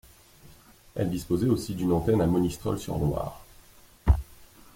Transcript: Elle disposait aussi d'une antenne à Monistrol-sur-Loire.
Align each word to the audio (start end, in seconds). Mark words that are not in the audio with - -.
Elle 0.95 1.11
disposait 1.11 1.47
aussi 1.47 1.75
d'une 1.75 1.91
antenne 1.91 2.21
à 2.21 2.25
Monistrol-sur-Loire. 2.25 3.45